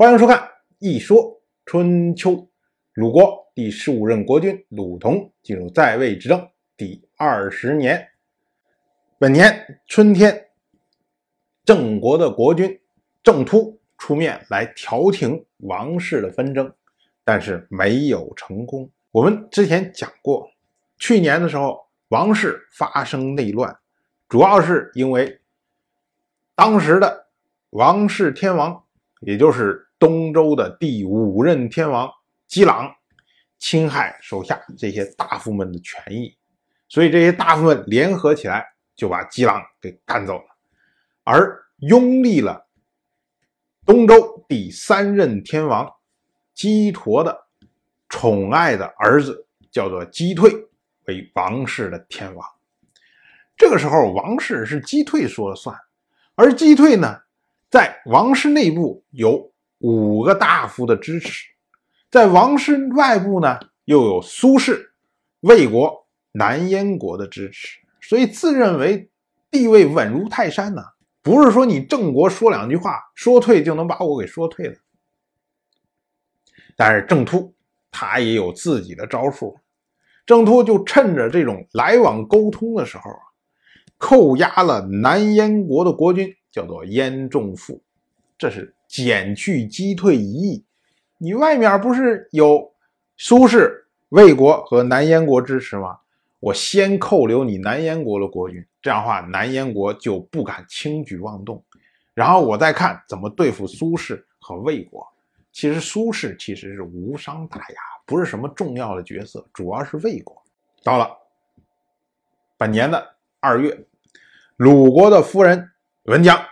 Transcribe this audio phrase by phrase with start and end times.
[0.00, 0.38] 欢迎收看
[0.78, 2.30] 《一说春秋》。
[2.94, 8.08] 鲁国第十五任国君鲁同进入在位执政第二十年，
[9.18, 10.48] 本年春天，
[11.66, 12.80] 郑国的国君
[13.22, 16.72] 郑突出面来调停王室的纷争，
[17.22, 18.90] 但是没有成功。
[19.10, 20.50] 我们之前讲过，
[20.96, 21.78] 去年的时候，
[22.08, 23.76] 王室发生内乱，
[24.30, 25.42] 主要是因为
[26.54, 27.26] 当时的
[27.68, 28.82] 王室天王，
[29.20, 32.10] 也就是东周的第五任天王
[32.48, 32.90] 姬朗
[33.58, 36.34] 侵害手下这些大夫们的权益，
[36.88, 38.66] 所以这些大夫们联合起来
[38.96, 40.44] 就把姬朗给干走了，
[41.22, 42.66] 而拥立了
[43.84, 45.86] 东周第三任天王
[46.54, 47.38] 姬陀的
[48.08, 50.50] 宠爱的儿子，叫做姬退
[51.04, 52.48] 为王室的天王。
[53.54, 55.76] 这个时候，王室是姬退说了算，
[56.36, 57.20] 而姬退呢，
[57.70, 59.49] 在王室内部有。
[59.80, 61.48] 五个大夫的支持，
[62.10, 64.92] 在王室外部呢，又有苏氏、
[65.40, 69.10] 魏国、南燕国的支持，所以自认为
[69.50, 70.82] 地位稳如泰山呢。
[71.22, 74.74] 不是说你郑国说两句话说退就能把我给说退了。
[76.76, 77.54] 但是郑突
[77.90, 79.58] 他也有自己的招数，
[80.24, 83.20] 郑突就趁着这种来往沟通的时候啊，
[83.98, 87.82] 扣押了南燕国的国君，叫做燕仲父，
[88.36, 88.74] 这是。
[88.90, 90.64] 减去击退一役，
[91.16, 92.74] 你外面不是有
[93.16, 96.00] 苏氏、魏国和南燕国支持吗？
[96.40, 101.62] 我先扣留你南燕国的国君，这样的话南燕国就不敢轻举妄动。
[102.14, 105.06] 然后我再看怎么对付苏氏和魏国。
[105.52, 110.42] 其实苏氏其实是无伤大雅，不是什么重要的角色，主要是魏国。
[110.82, 111.16] 到了
[112.58, 113.84] 本年的二月，
[114.56, 115.70] 鲁国的夫人
[116.06, 116.44] 文姜。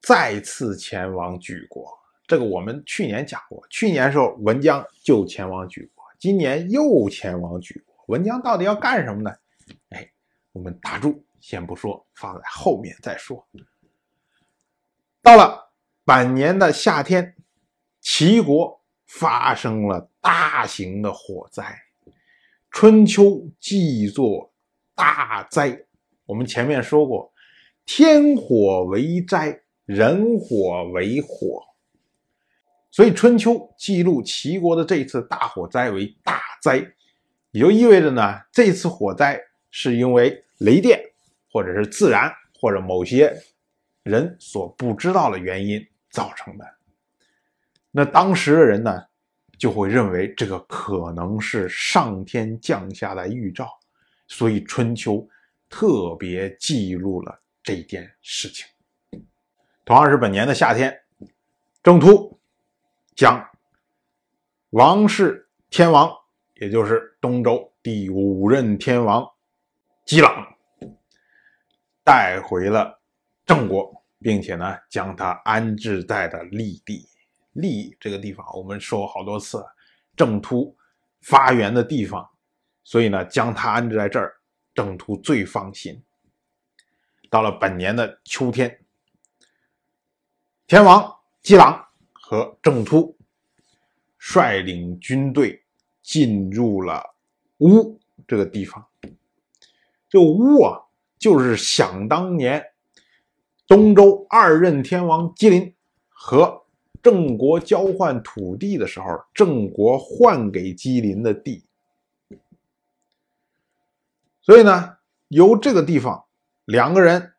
[0.00, 1.86] 再次前往举国，
[2.26, 3.62] 这个我们去年讲过。
[3.68, 7.94] 去年时候文姜就前往举国，今年又前往举国。
[8.06, 9.30] 文姜到底要干什么呢？
[9.90, 10.10] 哎，
[10.52, 13.46] 我们打住，先不说，放在后面再说。
[15.22, 15.70] 到了
[16.04, 17.36] 本年的夏天，
[18.00, 21.78] 齐国发生了大型的火灾，
[22.70, 24.50] 春秋记作
[24.94, 25.84] 大灾。
[26.24, 27.30] 我们前面说过，
[27.84, 29.60] 天火为灾。
[29.90, 31.64] 人火为火，
[32.92, 36.76] 所以春秋记录齐国的这次大火灾为大灾，
[37.50, 39.36] 也就意味着呢，这次火灾
[39.68, 41.00] 是因为雷电，
[41.50, 43.36] 或者是自然，或者某些
[44.04, 46.64] 人所不知道的原因造成的。
[47.90, 49.02] 那当时的人呢，
[49.58, 53.68] 就会认为这个可能是上天降下的预兆，
[54.28, 55.28] 所以春秋
[55.68, 58.64] 特别记录了这件事情。
[59.84, 61.02] 同样是本年的夏天，
[61.82, 62.38] 郑突
[63.16, 63.44] 将
[64.70, 66.12] 王室天王，
[66.54, 69.28] 也就是东周第五任天王
[70.04, 70.46] 姬朗
[72.04, 73.00] 带回了
[73.44, 77.08] 郑国，并且呢，将他安置在了立地。
[77.52, 79.64] 立这个地方，我们说过好多次，
[80.14, 80.76] 郑突
[81.22, 82.28] 发源的地方，
[82.84, 84.36] 所以呢，将他安置在这儿，
[84.72, 86.00] 郑突最放心。
[87.28, 88.78] 到了本年的秋天。
[90.70, 93.16] 天王姬朗和郑突
[94.16, 95.64] 率领军队
[96.00, 97.02] 进入了
[97.58, 98.86] 乌这个地方。
[100.08, 100.78] 这乌啊，
[101.18, 102.64] 就是想当年
[103.66, 105.74] 东周二任天王姬林
[106.08, 106.62] 和
[107.02, 111.64] 郑国交换土地的时候，郑国换给姬林的地。
[114.40, 116.26] 所以呢，由这个地方，
[116.64, 117.32] 两个人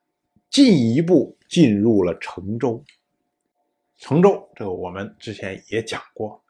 [0.49, 2.83] 进一步进入了成州。
[4.01, 6.43] 成州，这个我们之前也讲过，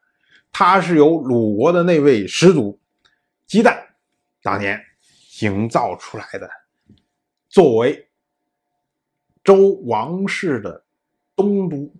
[0.53, 2.79] 它是由鲁国的那位始祖
[3.45, 3.77] 姬旦
[4.41, 4.81] 当年
[5.41, 6.49] 营造出来的，
[7.49, 8.09] 作为
[9.43, 10.85] 周王室的
[11.35, 11.93] 东都。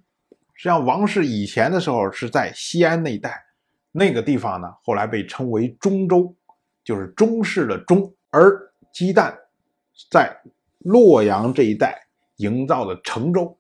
[0.54, 3.44] 实际上，王室以前的时候是在西安那一带，
[3.92, 6.34] 那个地方呢，后来被称为中州，
[6.82, 8.16] 就是中式的中。
[8.30, 8.58] 而
[8.94, 9.36] 姬旦
[10.10, 10.34] 在
[10.78, 13.58] 洛阳这一带营造的成州，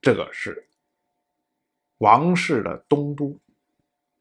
[0.00, 0.68] 这个是。
[2.02, 3.38] 王室的东都，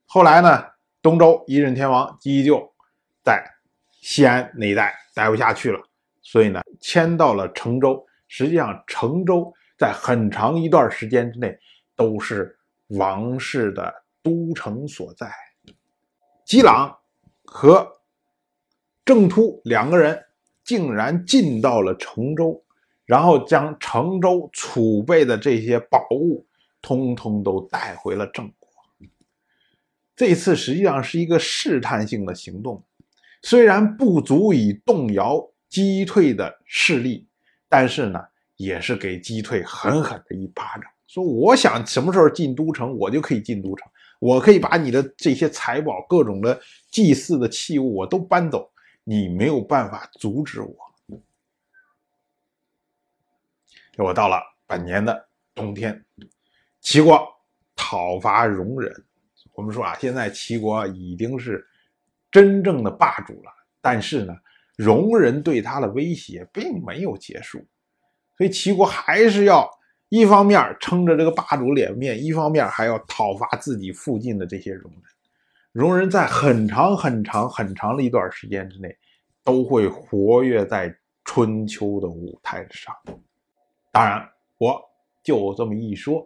[0.06, 0.66] 后来呢，
[1.02, 2.72] 东周一任天王姬就
[3.24, 3.44] 在
[4.02, 5.80] 西安那一带待不下去了，
[6.22, 8.06] 所以呢，迁到了成州。
[8.28, 11.58] 实际上，成州在很长一段时间之内
[11.96, 12.56] 都是
[12.90, 13.92] 王室的
[14.22, 15.32] 都城所在。
[16.46, 16.96] 姬朗
[17.44, 18.00] 和
[19.04, 20.24] 郑突两个人
[20.64, 22.64] 竟然进到了成州，
[23.06, 26.46] 然后将成州储备的这些宝物。
[26.82, 28.70] 通通都带回了郑国。
[30.16, 32.84] 这次实际上是一个试探性的行动，
[33.42, 37.28] 虽然不足以动摇击退的势力，
[37.68, 38.20] 但是呢，
[38.56, 40.84] 也是给击退狠狠的一巴掌。
[41.08, 43.90] 说我想什么时候进都城，我就可以进都城，
[44.20, 48.72] 我可以把你的这些财宝、各种的祭祀的器物我都搬走，
[49.04, 50.76] 你没有办法阻止我。
[53.98, 56.06] 我到了本年的冬天，
[56.82, 57.26] 齐国
[57.76, 58.92] 讨伐戎人。
[59.54, 61.66] 我们说啊，现在齐国已经是
[62.32, 63.52] 真正的霸主了，
[63.82, 64.34] 但是呢，
[64.78, 67.60] 戎人对他的威胁并没有结束，
[68.38, 69.70] 所以齐国还是要
[70.10, 75.04] 一方面撑着这个霸主脸面，一方面还要讨伐自己附近的这些戎人。
[75.74, 78.98] 戎人在很长很长很长的一段时间之内，
[79.44, 80.94] 都会活跃在
[81.26, 82.96] 春秋的舞台上。
[83.92, 84.82] 当然，我
[85.22, 86.26] 就这么一说，